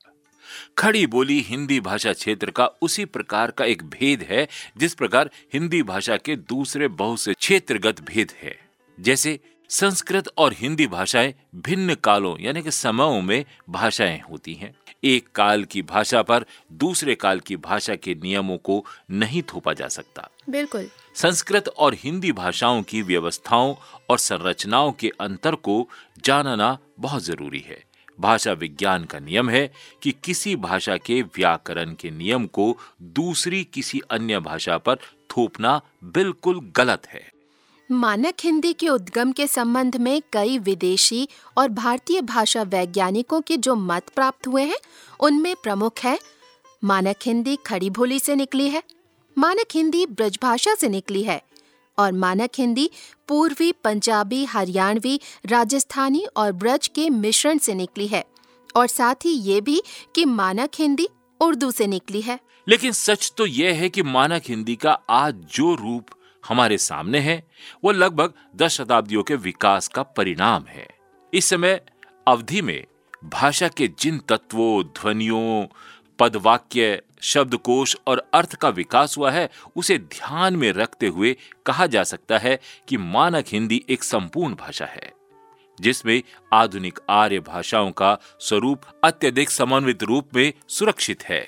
खड़ी 0.78 1.06
बोली 1.06 1.40
हिंदी 1.40 1.80
भाषा 1.80 2.12
क्षेत्र 2.12 2.50
का 2.50 2.66
उसी 2.66 3.04
प्रकार 3.04 3.50
का 3.50 3.64
एक 3.64 3.82
भेद 3.82 4.22
है, 4.22 4.48
जिस 4.76 4.94
प्रकार 4.94 5.30
हिंदी 5.52 5.82
भाषा 5.82 6.16
के 6.16 6.36
दूसरे 6.36 6.88
बहुत 6.88 7.20
से 7.20 7.34
क्षेत्रगत 7.34 8.00
भेद 8.00 8.32
है। 8.42 8.58
जैसे 9.00 9.40
संस्कृत 9.68 10.24
और 10.38 10.52
हिंदी 10.52 10.86
भाषाएँ 10.86 11.34
भिन्न 11.54 11.94
कालों, 11.94 12.36
यानी 12.40 12.62
कि 12.62 12.70
समयों 12.70 13.22
में 13.22 13.44
भाषाएँ 13.70 14.20
होती 14.30 14.54
हैं। 14.54 14.74
एक 15.04 15.28
काल 15.34 15.64
की 15.64 15.82
भाषा 15.82 16.22
पर 16.22 16.44
दूसरे 16.72 17.14
काल 17.14 17.40
की 17.40 17.56
भाषा 17.56 17.94
के 17.94 18.14
नियमों 18.14 18.58
को 18.58 18.84
नहीं 19.10 19.42
थोपा 19.42 19.72
जा 19.72 19.88
सकता। 19.88 20.28
बिल्कुल। 20.50 20.88
संस्कृत 21.14 21.68
और 21.68 21.94
हिंदी 21.94 22.32
भाषाओं 22.32 22.82
की 22.82 23.02
व्यवस्थाओं 23.02 23.74
और 24.10 24.18
संरचनाओं 24.18 24.92
के 24.92 25.12
अंतर 25.20 25.54
को 25.54 25.88
जानना 26.24 26.78
बहुत 26.98 27.22
ज़रूरी 27.22 27.60
है। 27.60 27.84
भाषा 28.20 28.52
विज्ञान 28.52 29.04
का 29.04 29.18
नियम 29.18 29.50
है 29.50 29.72
कि 30.02 30.14
किसी 30.24 30.56
भाषा 30.56 30.96
के 30.96 31.22
व्याकरण 31.22 31.94
के 31.94 32.10
नियम 32.10 32.46
को 32.46 32.78
दूसरी 33.02 33.64
किसी 33.64 34.00
अन्य 34.10 34.40
भाषा 34.40 34.78
पर 34.78 34.96
थोपना 35.30 35.80
बिल्कुल 36.04 36.72
गलत 36.76 37.06
है। 37.06 37.33
मानक 37.90 38.34
हिंदी 38.40 38.72
के 38.72 38.88
उद्गम 38.88 39.32
के 39.32 39.46
संबंध 39.46 39.96
में 39.96 40.22
कई 40.32 40.58
विदेशी 40.58 41.28
और 41.58 41.68
भारतीय 41.68 42.20
भाषा 42.20 42.62
वैज्ञानिकों 42.62 43.40
के 43.40 43.56
जो 43.56 43.74
मत 43.74 44.08
प्राप्त 44.14 44.46
हुए 44.46 44.62
हैं, 44.62 44.76
उनमें 45.20 45.54
प्रमुख 45.56 45.98
है। 45.98 46.18
मानक 46.84 47.16
हिंदी 47.22 47.56
खड़ी 47.56 47.90
भोली 47.90 48.18
से 48.18 48.36
निकली 48.36 48.68
है, 48.68 48.82
मानक 49.38 49.74
हिंदी 49.74 50.06
ब्रजभाषा 50.06 50.74
से 50.74 50.88
निकली 50.88 51.22
है 51.22 51.40
और 51.98 52.12
मानक 52.12 52.50
हिंदी 52.58 52.90
पूर्वी 53.28 53.72
पंजाबी, 53.72 54.44
हरियाणवी, 54.44 55.20
राजस्थानी 55.46 56.26
और 56.36 56.52
ब्रज 56.52 56.88
के 56.88 57.08
मिश्रण 57.10 57.58
से 57.58 57.74
निकली 57.74 58.06
है 58.06 58.24
और 58.76 58.86
साथ 58.86 59.24
ही 59.24 59.30
ये 59.30 59.60
भी 59.60 59.82
कि 60.14 60.24
मानक 60.24 60.70
हिंदी 60.78 61.08
उर्दू 61.40 61.70
से 61.70 61.86
निकली 61.86 62.20
है। 62.20 62.40
लेकिन 62.68 62.92
सच 62.92 63.32
तो 63.36 63.46
यह 63.46 63.74
है 63.74 63.88
कि 63.88 64.02
मानक 64.02 64.42
हिंदी 64.48 64.76
का 64.76 64.92
आज 65.10 65.34
जो 65.54 65.74
रूप 65.74 66.06
हमारे 66.44 66.78
सामने 66.78 67.18
है, 67.18 67.42
वो 67.84 67.92
लगभग 67.92 68.32
दस 68.56 68.72
शताब्दियों 68.72 69.22
के 69.22 69.34
विकास 69.34 69.88
का 69.88 70.02
परिणाम 70.02 70.64
है। 70.68 70.86
इस 71.32 71.44
समय 71.44 71.80
अवधि 72.28 72.62
में 72.62 72.84
भाषा 73.24 73.68
के 73.68 73.88
जिन 73.98 74.18
तत्वों, 74.18 74.82
ध्वनियों, 74.84 75.66
पदवाक्य, 76.18 77.02
शब्दकोश 77.22 77.96
और 78.06 78.22
अर्थ 78.34 78.54
का 78.54 78.68
विकास 78.68 79.16
हुआ 79.18 79.30
है, 79.30 79.48
उसे 79.76 79.98
ध्यान 79.98 80.56
में 80.56 80.70
रखते 80.72 81.06
हुए 81.06 81.36
कहा 81.66 81.86
जा 81.86 82.02
सकता 82.04 82.38
है 82.38 82.58
कि 82.88 82.96
मानक 82.96 83.44
हिंदी 83.48 83.84
एक 83.88 84.04
संपूर्ण 84.04 84.54
भाषा 84.54 84.84
है, 84.84 85.12
जिसमें 85.78 86.22
आधुनिक 86.52 86.98
आर्य 87.10 87.40
भाषाओं 87.40 87.90
का 87.90 88.16
स्वरूप 88.40 88.82
अत्यधिक 89.04 89.50
समन्वित 89.50 90.02
रूप 90.02 90.34
में 90.34 90.52
सुरक्षित 90.68 91.22
है। 91.22 91.46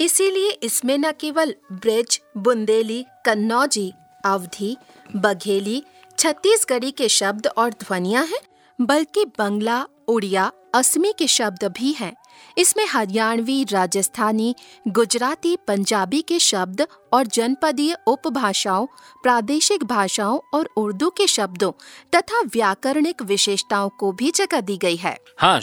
इसीलिए 0.00 0.50
इसमें 0.62 0.96
न 0.98 1.12
केवल 1.12 1.54
ब्रज, 1.72 2.20
बुंदेली, 2.36 3.04
कन्नौजी 3.24 3.92
अवधि, 4.24 4.76
बघेली, 5.16 5.82
छत्तीसगढ़ी 6.18 6.90
के 6.90 7.08
शब्द 7.08 7.46
और 7.46 7.70
ध्वनियाँ 7.70 8.26
हैं, 8.26 8.40
बल्कि 8.80 9.24
बंगला, 9.24 9.86
उड़िया, 10.08 10.52
असमी 10.74 11.12
के 11.18 11.26
शब्द 11.26 11.64
भी 11.64 11.92
हैं। 11.92 12.14
इसमें 12.58 12.86
हरियाणवी, 12.86 13.64
राजस्थानी, 13.64 14.54
गुजराती, 14.88 15.56
पंजाबी 15.56 16.22
के 16.22 16.38
शब्द 16.38 16.86
और 17.12 17.26
जनपदीय 17.26 17.96
उपभाषाओं, 18.06 18.86
प्रादेशिक 19.22 19.84
भाषाओं 19.84 20.40
और 20.54 20.68
उर्दू 20.76 21.10
के 21.10 21.26
शब्दों 21.26 21.72
तथा 22.14 22.40
व्याकरणिक 22.40 23.22
विशेषताओं 23.22 23.88
को 23.88 24.12
भी 24.12 24.30
जगह 24.30 24.60
दी 24.60 24.76
गई 24.76 24.96
है। 24.96 25.18
हाँ 25.38 25.60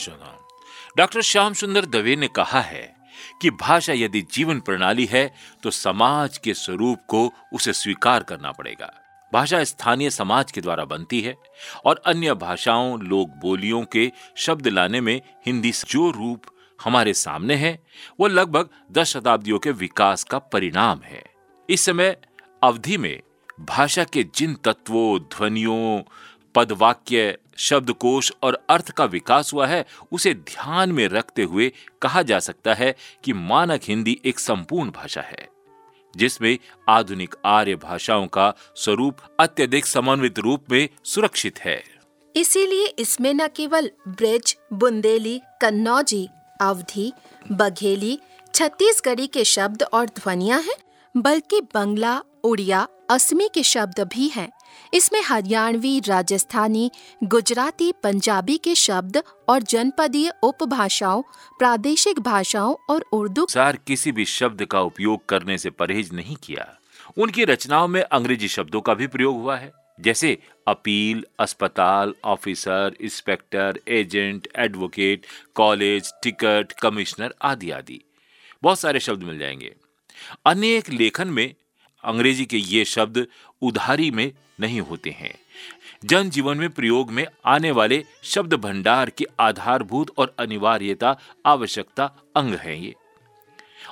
डॉक्टर 0.98 1.22
श्याम 1.22 1.54
सुंदर 1.54 1.86
दवे 1.86 2.16
ने 2.16 2.28
कहा 2.28 2.62
है 2.62 3.01
कि 3.42 3.50
भाषा 3.52 3.94
यदि 3.94 4.22
जीवन 4.32 4.60
प्रणाली 4.60 5.06
है 5.06 5.34
तो 5.64 5.72
समाज 5.72 6.38
के 6.38 6.54
स्वरूप 6.54 7.00
को 7.08 7.32
उसे 7.54 7.74
स्वीकार 7.74 8.24
करना 8.24 8.52
पड़ेगा। 8.52 8.94
भाषा 9.34 9.64
स्थानीय 9.64 10.10
समाज 10.10 10.52
के 10.52 10.62
द्वारा 10.62 10.86
बनती 10.86 11.22
है 11.22 11.36
और 11.86 12.02
अन्य 12.06 12.34
भाषाओं, 12.34 13.00
लोक 13.02 13.30
बोलियों 13.30 13.84
के 13.84 14.12
शब्द 14.38 14.68
लाने 14.68 15.02
में 15.02 15.22
हिंदी 15.46 15.72
जो 15.72 16.10
रूप 16.12 16.46
हमारे 16.80 17.14
सामने 17.14 17.56
है, 17.56 17.80
वो 18.20 18.28
लगभग 18.28 18.70
दस 18.92 19.08
शताब्दियों 19.08 19.60
के 19.60 19.72
विकास 19.72 20.24
का 20.24 20.40
परिणाम 20.40 21.02
है। 21.04 21.24
इस 21.70 21.82
समय 21.82 22.16
अवधि 22.64 22.98
में 22.98 23.22
भाषा 23.60 24.04
के 24.04 24.24
जिन 24.36 24.54
तत्वों, 24.56 25.20
ध्वनियों 25.20 26.02
पदवाक्य, 26.56 27.38
शब्दकोश 27.58 28.32
और 28.44 28.58
अर्थ 28.70 28.92
का 28.92 29.06
विकास 29.06 29.54
हुआ 29.54 29.68
है, 29.68 29.86
उसे 30.12 30.34
ध्यान 30.34 30.92
में 30.92 31.08
रखते 31.08 31.44
हुए 31.44 31.72
कहा 32.02 32.22
जा 32.22 32.40
सकता 32.40 32.74
है 32.74 32.96
कि 33.24 33.34
मानक 33.34 33.82
हिंदी 33.84 34.20
एक 34.26 34.40
संपूर्ण 34.40 34.92
भाषा 34.92 35.22
है, 35.22 35.48
जिसमें 36.14 36.58
आधुनिक 36.90 37.36
आर्य 37.46 37.76
भाषाओं 37.76 38.28
का 38.28 38.54
स्वरूप 38.76 39.18
अत्यधिक 39.40 39.86
समन्वित 39.86 40.40
रूप 40.40 40.72
में 40.72 40.88
सुरक्षित 41.04 41.60
है। 41.60 41.82
इसीलिए 42.36 42.86
इसमें 43.00 43.34
न 43.34 43.48
केवल 43.48 43.92
ब्रज, 44.08 44.56
बुंदेली, 44.74 45.40
कन्नौजी, 45.62 46.28
अवधि, 46.62 47.12
बघेली, 47.52 48.20
छत्तीसगढ़ी 48.54 49.28
के 49.28 49.44
शब्द 49.46 49.84
और 49.84 50.06
ध्वनिया 50.06 50.58
हैं, 50.58 50.76
बल्कि 51.16 51.62
बंगला, 51.62 52.22
उड़िया 52.44 52.88
असमी 53.12 53.50
के 53.54 53.64
शब्द 53.64 54.00
भी 54.00 54.28
हैं। 54.28 54.50
इसमें 54.94 55.22
हरियाणवी, 55.24 56.00
राजस्थानी, 56.00 56.92
गुजराती, 57.24 57.92
पंजाबी 57.92 58.58
के 58.58 58.76
शब्द 58.76 59.24
और 59.50 59.62
जनपदीय 59.62 60.34
उपभाषाओं, 60.44 61.22
प्रादेशिक 61.60 62.20
भाषाओं 62.20 62.76
और 62.90 63.06
उर्दू 63.12 63.48
सार, 63.50 63.76
किसी 63.76 64.12
भी 64.12 64.26
शब्द 64.26 64.66
का 64.66 64.82
उपयोग 64.82 65.26
करने 65.26 65.58
से 65.58 65.70
परहेज 65.70 66.14
नहीं 66.14 66.36
किया। 66.36 66.80
उनकी 67.18 67.46
रचनाओं 67.46 67.88
में 67.88 68.02
अंग्रेज़ी 68.02 68.48
शब्दों 68.48 68.82
का 68.82 68.94
भी 68.94 69.08
प्रयोग 69.08 69.42
हुआ 69.42 69.58
है। 69.58 69.72
जैसे, 70.00 70.38
अपील, 70.68 71.26
अस्पताल, 71.40 72.14
officer, 72.26 72.96
inspector, 73.02 73.80
agent, 73.88 74.48
advocate, 74.56 75.26
college, 75.56 76.12
ticket, 76.24 76.72
commissioner 76.72 77.34
आदि 77.42 77.72
आदि। 77.72 78.02
बहुत 78.64 78.80
सारे 78.80 79.00
शब्द 79.00 79.24
मिल 79.24 79.40
जाएँगे। 79.40 79.76
अनेक 80.46 80.90
लेखन 80.90 81.28
में 81.28 81.54
अंग्रेज़ी 82.04 82.46
के 82.46 82.58
ये 82.58 82.86
शब्द 82.86 83.26
उधारी 83.62 84.10
में 84.12 84.32
नहीं 84.60 84.82
होते 84.82 85.10
हैं। 85.10 85.34
जन 86.06 86.30
जीवन 86.30 86.58
में 86.58 86.70
प्रयोग 86.70 87.12
में 87.12 87.26
आने 87.46 87.72
वाले 87.72 88.04
शब्द 88.24 88.54
भंडार 88.54 89.10
की 89.10 89.26
आधारभूत 89.40 90.12
और 90.18 90.36
अनिवार्यता 90.40 91.18
आवश्यकता 91.46 92.06
अंग 92.36 92.54
है 92.54 92.80
ये। 92.82 92.94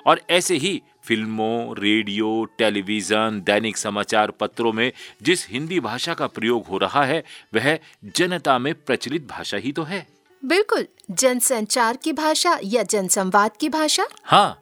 और 0.07 0.21
ऐसे 0.29 0.55
ही 0.55 0.81
फ़िल्मों 1.03 1.75
रेडियो 1.77 2.43
टेलीविज़न 2.57 3.41
दैनिक 3.45 3.77
समाचार 3.77 4.31
पत्रों 4.31 4.73
में 4.73 4.91
जिस 5.21 5.47
हिंदी 5.49 5.79
भाषा 5.79 6.13
का 6.13 6.27
प्रयोग 6.27 6.65
हो 6.65 6.77
रहा 6.77 7.03
है 7.05 7.23
वह 7.55 7.77
जनता 8.05 8.57
में 8.59 8.73
प्रचलित 8.75 9.27
भाषा 9.27 9.57
ही 9.57 9.71
तो 9.71 9.83
है। 9.83 10.05
बिल्कुल 10.43 10.87
जनसंचार 11.11 11.97
की 11.97 12.13
भाषा 12.13 12.57
या 12.63 12.83
जनसंवाद 12.83 13.57
की 13.57 13.69
भाषा? 13.69 14.07
हाँ 14.23 14.61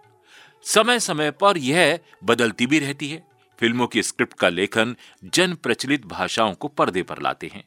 समय 0.66 1.00
समय 1.00 1.32
पर 1.32 1.58
यह 1.58 2.00
बदलती 2.24 2.68
भी 2.68 2.80
रहती 2.80 3.08
है। 3.08 3.25
फ़िल्मों 3.60 3.88
की 3.88 4.04
स्क्रिप्ट 4.04 4.34
का 4.34 4.50
लेखन 4.50 4.96
जन 5.34 5.54
प्रचलित 5.54 6.06
भाषाओं 6.06 6.54
को 6.54 6.68
पर्दे 6.68 7.04
पर 7.04 7.22
लाते 7.22 7.52
हैं। 7.54 7.64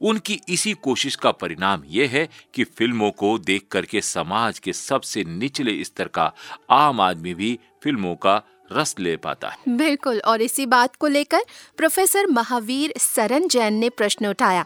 उनकी 0.00 0.40
इसी 0.48 0.72
कोशिश 0.72 1.16
का 1.16 1.30
परिणाम 1.32 1.82
यह 1.86 2.10
है 2.10 2.28
कि 2.54 2.64
फ़िल्मों 2.64 3.10
को 3.10 3.36
देख 3.38 3.66
करके 3.70 4.00
समाज 4.00 4.58
के 4.58 4.72
सबसे 4.72 5.24
निचले 5.24 5.82
स्तर 5.84 6.08
का 6.08 6.32
आम 6.70 7.00
आदमी 7.00 7.34
भी 7.34 7.58
फ़िल्मों 7.82 8.14
का 8.16 8.42
रस 8.72 8.94
ले 8.98 9.16
पाता 9.16 9.48
है। 9.48 9.76
बिल्कुल, 9.76 10.20
और 10.20 10.42
इसी 10.42 10.66
बात 10.66 10.96
को 10.96 11.06
लेकर 11.06 11.44
प्रोफेसर 11.76 12.26
महावीर 12.26 12.94
सरन 12.98 13.48
जैन 13.48 13.74
ने 13.74 13.88
प्रश्न 13.90 14.26
उठाया 14.26 14.64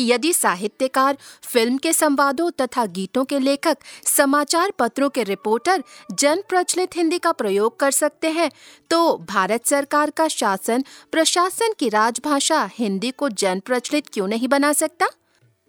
कि 0.00 0.10
यदि 0.12 0.32
साहित्यकार, 0.32 1.16
फ़िल्म 1.44 1.76
के 1.76 1.92
संवादों 1.92 2.50
तथा 2.50 2.84
गीतों 2.88 3.24
के 3.24 3.38
लेखक, 3.38 3.78
समाचार 4.06 4.70
पत्रों 4.78 5.08
के 5.10 5.22
रिपोर्टर 5.22 5.82
जन 6.12 6.42
प्रचलित 6.48 6.96
हिंदी 6.96 7.18
का 7.18 7.32
प्रयोग 7.32 7.78
कर 7.80 7.90
सकते 7.90 8.30
हैं 8.30 8.50
तो 8.90 9.16
भारत 9.28 9.66
सरकार 9.66 10.10
का 10.10 10.28
शासन, 10.28 10.84
प्रशासन 11.12 11.74
की 11.78 11.88
राजभाषा 11.88 12.68
हिंदी 12.74 13.10
को 13.10 13.28
जन 13.28 13.60
प्रचलित 13.60 14.08
क्यों 14.12 14.28
नहीं 14.28 14.48
बना 14.48 14.72
सकता? 14.72 15.08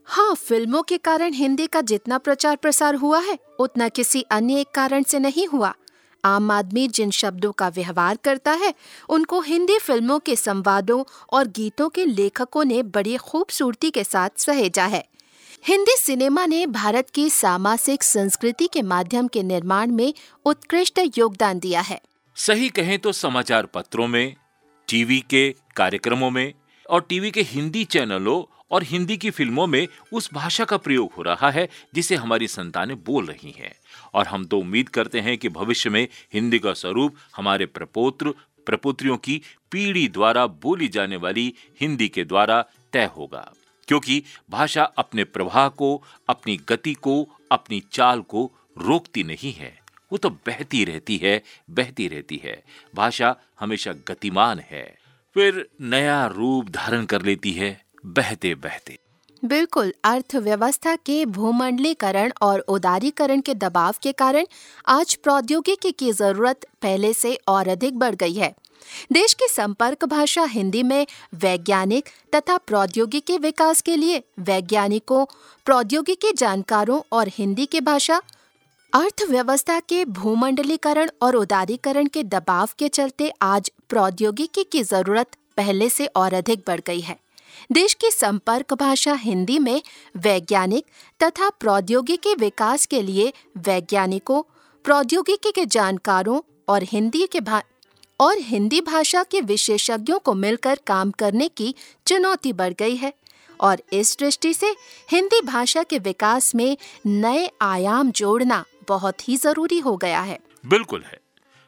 हाँ 0.07 0.33
फ़िल्मों 0.35 0.81
के 0.83 0.97
कारण 0.97 1.33
हिंदी 1.33 1.67
का 1.67 1.81
जितना 1.81 2.17
प्रचार 2.17 2.55
प्रसार 2.55 2.95
हुआ 2.95 3.19
है, 3.19 3.37
उतना 3.59 3.87
किसी 3.89 4.21
अन्य 4.31 4.59
एक 4.59 4.69
कारण 4.75 5.03
से 5.03 5.19
नहीं 5.19 5.47
हुआ। 5.47 5.73
आम 6.25 6.51
आदमी 6.51 6.87
जिन 6.87 7.11
शब्दों 7.11 7.51
का 7.51 7.69
व्यवहार 7.69 8.17
करता 8.23 8.51
है, 8.51 8.73
उनको 9.09 9.41
हिंदी 9.41 9.77
फ़िल्मों 9.79 10.19
के 10.19 10.35
संवादों 10.35 11.03
और 11.33 11.47
गीतों 11.47 11.89
के 11.89 12.05
लेखकों 12.05 12.63
ने 12.63 12.83
बड़ी 12.83 13.17
खूबसूरती 13.17 13.91
के 13.91 14.03
साथ 14.03 14.29
सहेजा 14.37 14.85
है। 14.85 15.05
हिंदी 15.67 15.95
सिनेमा 15.97 16.45
ने 16.45 16.65
भारत 16.67 17.09
की 17.09 17.29
सामाजिक 17.29 18.03
संस्कृति 18.03 18.67
के 18.67 18.81
माध्यम 18.81 19.27
के 19.27 19.43
निर्माण 19.43 19.91
में 19.91 20.13
उत्कृष्ट 20.45 20.99
योगदान 21.17 21.59
दिया 21.59 21.81
है। 21.81 22.01
सही 22.35 22.69
कहें 22.69 22.99
तो 22.99 23.11
समाचार 23.11 23.65
पत्रों 23.65 24.07
में, 24.07 24.35
टीवी 24.87 25.19
के 25.19 25.55
कार्यक्रमों 25.75 26.29
में 26.29 26.53
और 26.91 27.01
टीवी 27.01 27.31
के 27.31 27.41
हिंदी 27.41 27.83
चैनलों 27.83 28.63
और 28.71 28.83
हिंदी 28.83 29.17
की 29.17 29.29
फ़िल्मों 29.29 29.67
में 29.67 29.87
उस 30.13 30.33
भाषा 30.33 30.65
का 30.65 30.77
प्रयोग 30.77 31.13
हो 31.13 31.21
रहा 31.21 31.51
है, 31.51 31.69
जिसे 31.93 32.15
हमारी 32.15 32.47
संतानें 32.47 33.03
बोल 33.03 33.25
रही 33.25 33.51
हैं। 33.51 33.73
और 34.13 34.27
हम 34.27 34.45
तो 34.45 34.59
उम्मीद 34.59 34.89
करते 34.89 35.19
हैं 35.19 35.37
कि 35.37 35.49
भविष्य 35.49 35.89
में 35.89 36.07
हिंदी 36.33 36.59
का 36.59 36.73
स्वरूप 36.73 37.15
हमारे 37.35 37.65
प्रपोत्र, 37.65 38.33
प्रपुत्रियों 38.65 39.17
की 39.17 39.41
पीढ़ी 39.71 40.07
द्वारा 40.07 40.47
बोली 40.47 40.87
जाने 40.87 41.15
वाली 41.15 41.53
हिंदी 41.81 42.09
के 42.09 42.23
द्वारा 42.23 42.65
तय 42.93 43.05
होगा। 43.05 43.53
क्योंकि 43.87 44.23
भाषा 44.49 44.83
अपने 44.83 45.23
प्रवाह 45.23 45.69
को, 45.69 46.03
अपनी 46.29 46.57
गति 46.69 46.93
को, 46.93 47.29
अपनी 47.51 47.83
चाल 47.91 48.21
को 48.21 48.51
रोकती 48.77 49.23
नहीं 49.23 49.53
है। 49.53 49.79
वो 50.11 50.17
तो 50.17 50.29
बहती 50.29 50.85
रहती 50.85 51.17
है, 51.17 51.43
बहती 51.69 52.07
रहती 52.07 52.41
है। 52.43 52.63
भाषा 52.95 53.35
हमेशा 53.59 53.93
गतिमान 53.93 54.59
है। 54.59 55.00
फिर 55.35 55.65
नया 55.81 56.25
रूप 56.25 56.69
धारण 56.69 57.05
कर 57.05 57.21
लेती 57.21 57.51
है 57.51 57.81
बहते 58.05 58.55
बहते 58.55 58.97
बिल्कुल, 59.45 59.93
अर्थव्यवस्था 60.03 60.95
के 60.95 61.25
भूमंडलीकरण 61.25 62.31
और 62.41 62.59
उदारीकरण 62.59 63.41
के 63.41 63.53
दबाव 63.53 63.93
के 64.03 64.11
कारण 64.11 64.45
आज 64.87 65.15
प्रौद्योगिकी 65.15 65.91
की 65.91 66.11
ज़रूरत 66.11 66.65
पहले 66.81 67.13
से 67.13 67.37
और 67.47 67.67
अधिक 67.67 67.97
बढ़ 67.97 68.15
गई 68.15 68.33
है। 68.33 68.53
देश 69.11 69.33
की 69.33 69.47
संपर्क 69.47 70.05
भाषा 70.05 70.43
हिंदी 70.43 70.83
में 70.83 71.07
वैज्ञानिक 71.33 72.09
तथा 72.35 72.57
प्रौद्योगिकी 72.57 73.37
विकास 73.37 73.81
के 73.81 73.95
लिए 73.95 74.23
वैज्ञानिकों, 74.39 75.25
प्रौद्योगिकी 75.65 76.31
जानकारों 76.31 77.01
और 77.11 77.27
हिंदी 77.27 77.65
की 77.65 77.81
भाषा 77.81 78.21
अर्थव्यवस्था 78.93 79.79
के 79.79 80.03
भूमंडलीकरण 80.05 81.09
और 81.21 81.35
उदारीकरण 81.35 82.07
के 82.07 82.23
दबाव 82.23 82.69
के 82.79 82.87
चलते 82.87 83.31
आज 83.41 83.71
प्रौद्योगिकी 83.89 84.63
की 84.63 84.81
ज़रूरत 84.83 85.35
पहले 85.57 85.87
से 85.89 86.05
और 86.05 86.33
अधिक 86.33 86.63
बढ़ 86.67 86.81
गई 86.87 86.99
है। 86.99 87.15
देश 87.71 87.93
की 87.93 88.09
संपर्क 88.11 88.73
भाषा 88.73 89.13
हिंदी 89.13 89.57
में 89.59 89.81
वैज्ञानिक 90.17 90.85
तथा 91.23 91.49
प्रौद्योगिकी 91.49 92.33
विकास 92.35 92.85
के 92.85 93.01
लिए 93.01 93.31
वैज्ञानिकों, 93.57 94.41
प्रौद्योगिकी 94.85 95.51
के 95.51 95.65
जानकारों 95.65 96.41
और 96.69 96.83
हिंदी 96.83 97.25
के 97.27 97.39
भा, 97.39 97.61
और 98.19 98.37
हिंदी 98.39 98.81
भाषा 98.81 99.23
के 99.23 99.41
विशेषज्ञों 99.41 100.19
को 100.19 100.33
मिलकर 100.33 100.79
काम 100.87 101.11
करने 101.11 101.47
की 101.47 101.73
चुनौती 102.07 102.53
बढ़ 102.53 102.73
गई 102.73 102.95
है 102.95 103.13
और 103.59 103.81
इस 103.93 104.17
दृष्टि 104.19 104.53
से 104.53 104.75
हिंदी 105.11 105.41
भाषा 105.41 105.83
के 105.83 105.99
विकास 105.99 106.53
में 106.55 106.77
नए 107.05 107.49
आयाम 107.61 108.11
जोड़ना 108.11 108.63
बहुत 108.91 109.27
ही 109.29 109.37
ज़रूरी 109.37 109.79
हो 109.79 109.97
गया 109.97 110.21
है। 110.21 110.39
बिल्कुल 110.65 111.03
है। 111.03 111.19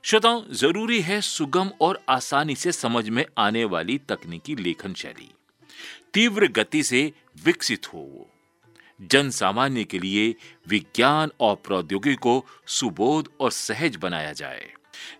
श्रोताओं, 0.04 0.42
ज़रूरी 0.52 1.02
है 1.02 1.22
सुगम 1.22 1.72
और 1.82 2.02
आसानी 2.10 2.56
से 2.56 2.72
समझ 2.72 3.10
में 3.10 3.26
आने 3.38 3.66
वाली 3.66 3.98
तकनीकी 4.10 4.56
लेखन 4.56 4.94
शैली। 4.94 5.32
तीव्र 6.14 6.48
गति 6.48 6.84
से 6.84 7.12
विकसित 7.46 7.94
हो। 7.94 8.00
वो 8.00 8.30
जन 9.02 9.30
सामान्य 9.30 9.84
के 9.84 10.00
लिए 10.00 10.36
विज्ञान 10.68 11.32
और 11.40 11.56
प्रौद्योगिकी 11.56 12.16
को 12.16 12.46
सुबोध 12.68 13.30
और 13.40 13.52
सहज 13.52 13.96
बनाया 13.96 14.34
जाए। 14.34 14.74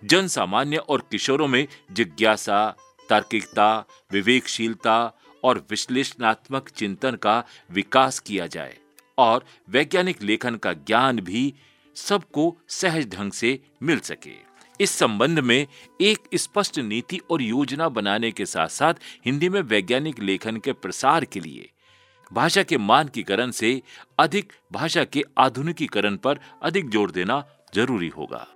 जन 0.04 0.28
सामान्य 0.28 0.78
और 0.78 1.08
किशोरों 1.12 1.48
में 1.48 1.68
जिज्ञासा, 1.92 2.76
तार्किकता, 3.10 3.86
विवेकशीलता 4.12 4.98
और 5.44 5.68
विश्लेषणात्मक 5.70 6.70
चिंतन 6.70 7.16
का 7.16 7.44
विकास 7.72 8.20
किया 8.20 8.48
जाए 8.48 8.78
और 9.18 9.46
वैज्ञानिक 9.70 10.22
लेखन 10.24 10.56
का 10.56 10.74
ज्ञान 10.74 11.20
भी 11.20 11.54
सबको 11.96 12.56
सहज 12.70 13.10
ढंग 13.10 13.32
से 13.32 13.60
मिल 13.84 14.00
सके। 14.00 14.36
इस 14.80 14.92
संबंध 14.92 15.40
में 15.40 15.68
एक 16.02 16.20
स्पष्ट 16.36 16.80
नीति 16.80 17.20
और 17.32 17.42
योजना 17.42 17.90
बनाने 17.90 18.32
के 18.32 18.46
साथ 18.46 18.68
साथ 18.68 18.94
हिंदी 19.26 19.50
में 19.50 19.62
वैज्ञानिक 19.62 20.20
लेखन 20.20 20.58
के 20.58 20.74
प्रसार 20.74 21.26
के 21.26 21.40
लिए 21.40 21.70
भाषा 22.32 22.64
के 22.64 22.78
मानकीकरण 22.78 23.52
से 23.52 23.82
अधिक 24.20 24.54
भाषा 24.72 25.04
के 25.04 25.24
आधुनिकीकरण 25.38 26.16
पर 26.16 26.40
अधिक 26.64 26.90
ज़ोर 26.90 27.12
देना 27.12 27.44
ज़रूरी 27.76 28.08
होगा। 28.08 28.48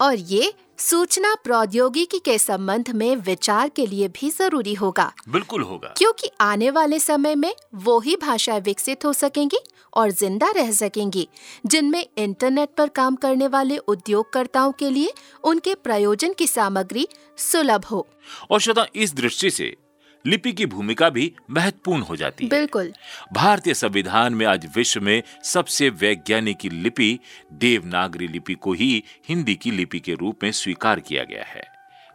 और 0.00 0.14
ये 0.14 0.52
सूचना 0.78 1.34
प्रौद्योगिकी 1.34 2.18
के 2.18 2.38
संबंध 2.38 2.90
में 2.90 3.16
विचार 3.16 3.68
के 3.68 3.86
लिए 3.86 4.08
भी 4.08 4.30
ज़रूरी 4.30 4.74
होगा। 4.74 5.12
बिल्कुल 5.28 5.62
होगा। 5.62 5.88
क्योंकि 5.88 6.30
आने 6.40 6.70
वाले 6.70 6.98
समय 6.98 7.34
में 7.34 7.54
वो 7.74 7.98
ही 8.00 8.16
भाषाएँ 8.16 8.60
विकसित 8.60 9.04
हो 9.04 9.12
सकेंगी। 9.12 9.58
और 9.98 10.10
ज़िंदा 10.10 10.50
रह 10.56 10.70
सकेंगी 10.72 11.28
जिनमें 11.66 12.04
इंटरनेट 12.18 12.68
पर 12.78 12.88
काम 12.88 13.16
करने 13.16 13.46
वाले 13.46 13.78
उद्योगकर्ताओं 13.78 14.72
के 14.72 14.90
लिए 14.90 15.12
उनके 15.44 15.74
प्रयोजन 15.74 16.32
की 16.32 16.46
सामग्री 16.46 17.08
सुलभ 17.36 17.84
हो। 17.84 18.06
और 18.50 18.60
श्रोता 18.60 18.86
इस 18.94 19.14
दृष्टि 19.14 19.50
से 19.50 19.76
लिपि 20.24 20.52
की 20.52 20.66
भूमिका 20.66 21.08
भी 21.10 21.32
महत्वपूर्ण 21.50 22.02
हो 22.02 22.16
जाती 22.16 22.44
है। 22.44 22.50
बिल्कुल। 22.50 22.92
भारतीय 23.32 23.74
संविधान 23.74 24.34
में 24.34 24.44
आज 24.46 24.66
विश्व 24.76 25.00
में 25.00 25.22
सबसे 25.44 25.88
वैज्ञानिक 25.90 26.64
लिपि 26.64 27.18
देवनागरी 27.52 28.28
लिपि 28.28 28.54
को 28.54 28.72
ही 28.72 29.04
हिंदी 29.28 29.54
की 29.54 29.70
लिपि 29.70 30.00
के 30.00 30.14
रूप 30.14 30.42
में 30.42 30.50
स्वीकार 30.52 31.00
किया 31.00 31.24
गया 31.24 31.44
है। 31.44 31.62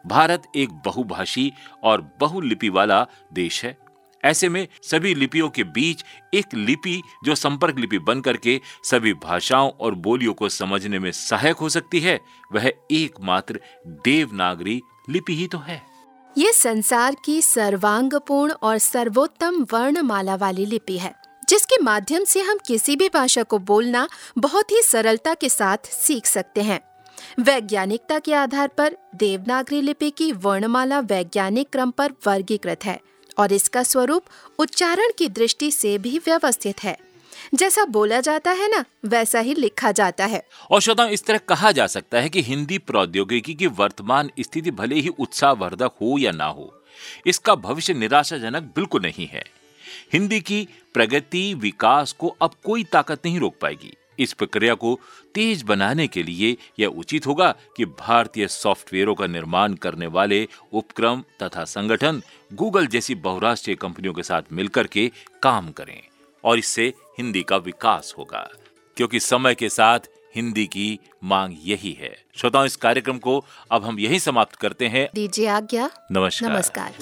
भारत 0.05 0.43
एक 0.55 0.69
बहुभाषी 0.85 1.51
और 1.83 2.01
बहुलिपि 2.19 2.69
वाला 2.69 3.05
देश 3.33 3.63
है। 3.65 3.77
ऐसे 4.25 4.49
में 4.49 4.67
सभी 4.83 5.15
लिपियों 5.15 5.49
के 5.49 5.63
बीच 5.63 6.03
एक 6.33 6.53
लिपि, 6.55 7.01
जो 7.23 7.35
संपर्क 7.35 7.79
लिपि 7.79 7.99
बन 7.99 8.21
करके 8.21 8.59
सभी 8.83 9.13
भाषाओं 9.13 9.69
और 9.69 9.95
बोलियों 9.95 10.33
को 10.33 10.49
समझने 10.49 10.99
में 10.99 11.11
सहायक 11.11 11.57
हो 11.57 11.69
सकती 11.69 11.99
है, 11.99 12.19
वह 12.53 12.71
एकमात्र 12.91 13.59
देवनागरी 13.87 14.81
लिपि 15.09 15.35
ही 15.35 15.47
तो 15.47 15.57
है। 15.57 15.81
ये 16.37 16.53
संसार 16.53 17.15
की 17.25 17.41
सर्वांगपूर्ण 17.41 18.51
और 18.53 18.77
सर्वोत्तम 18.77 19.65
वर्णमाला 19.73 20.35
वाली 20.35 20.65
लिपि 20.65 20.97
है, 20.97 21.13
जिसके 21.49 21.83
माध्यम 21.83 22.23
से 22.23 22.41
हम 22.41 22.57
किसी 22.67 22.95
भी 22.95 23.09
भाषा 23.13 23.43
को 23.43 23.59
बोलना 23.59 24.07
बहुत 24.37 24.71
ही 24.71 24.81
सरलता 24.81 25.33
के 25.33 25.49
साथ 25.49 25.77
सीख 25.85 26.25
सकते 26.25 26.61
हैं। 26.61 26.79
वैज्ञानिकता 27.39 28.19
के 28.19 28.33
आधार 28.33 28.67
पर 28.67 28.97
देवनागरी 29.15 29.81
लिपि 29.81 30.09
की 30.09 30.31
वर्णमाला 30.31 30.99
वैज्ञानिक 30.99 31.69
क्रम 31.69 31.91
पर 31.91 32.11
वर्गीकृत 32.27 32.85
है। 32.85 32.99
और 33.37 33.53
इसका 33.53 33.83
स्वरूप 33.83 34.25
उच्चारण 34.59 35.11
की 35.17 35.27
दृष्टि 35.29 35.71
से 35.71 35.97
भी 35.97 36.17
व्यवस्थित 36.17 36.83
है। 36.83 36.97
जैसा 37.53 37.83
बोला 37.85 38.19
जाता 38.21 38.51
है 38.51 38.67
ना, 38.71 38.83
वैसा 39.05 39.39
ही 39.39 39.53
लिखा 39.53 39.91
जाता 39.91 40.25
है। 40.25 40.43
और 40.71 40.81
श्रोताओं, 40.81 41.09
इस 41.09 41.25
तरह 41.25 41.37
कहा 41.37 41.71
जा 41.71 41.87
सकता 41.87 42.21
है 42.21 42.29
कि 42.29 42.41
हिंदी 42.41 42.77
प्रौद्योगिकी 42.77 43.53
की 43.53 43.67
वर्तमान 43.67 44.29
स्थिति 44.39 44.71
भले 44.71 44.95
ही 44.95 45.09
उत्साहवर्धक 45.09 45.91
हो 46.01 46.17
या 46.17 46.31
ना 46.31 46.45
हो, 46.45 46.73
इसका 47.27 47.55
भविष्य 47.55 47.93
निराशाजनक 47.93 48.71
बिल्कुल 48.75 49.01
नहीं 49.01 49.27
है। 49.27 49.43
हिंदी 50.13 50.39
की 50.41 50.67
प्रगति, 50.93 51.53
विकास 51.53 52.11
को 52.11 52.35
अब 52.41 52.51
कोई 52.63 52.83
ताकत 52.83 53.25
नहीं 53.25 53.39
रोक 53.39 53.55
पाएगी। 53.61 53.93
इस 54.19 54.33
प्रक्रिया 54.33 54.73
को 54.73 54.99
तेज 55.35 55.63
बनाने 55.63 56.07
के 56.07 56.23
लिए 56.23 56.57
यह 56.79 56.87
उचित 56.87 57.27
होगा 57.27 57.55
कि 57.77 57.85
भारतीय 57.85 58.47
सॉफ्टवेयरों 58.47 59.15
का 59.15 59.27
निर्माण 59.27 59.73
करने 59.73 60.07
वाले 60.07 60.47
उपक्रम 60.73 61.23
तथा 61.43 61.63
संगठन 61.65 62.21
गूगल 62.53 62.87
जैसी 62.87 63.15
बहुराष्ट्रीय 63.15 63.75
कंपनियों 63.75 64.13
के 64.13 64.23
साथ 64.23 64.41
मिलकर 64.51 64.87
के 64.87 65.11
काम 65.43 65.71
करें। 65.71 66.01
और 66.43 66.59
इससे 66.59 66.93
हिंदी 67.17 67.43
का 67.43 67.57
विकास 67.57 68.13
होगा 68.17 68.49
क्योंकि 68.97 69.19
समय 69.19 69.55
के 69.55 69.69
साथ 69.69 69.99
हिंदी 70.35 70.65
की 70.65 70.99
मांग 71.23 71.55
यही 71.63 71.91
है। 71.91 72.23
श्रोताओं 72.35 72.65
इस 72.65 72.75
कार्यक्रम 72.75 73.17
को 73.17 73.45
अब 73.71 73.83
हम 73.83 73.99
यही 73.99 74.19
समाप्त 74.19 74.55
करते 74.55 74.87
हैं। 74.87 75.09
दीजिए 75.15 75.47
आज्ञा। 75.47 75.89
नमस्कार। 76.11 76.51
नमस्कार। 76.51 76.93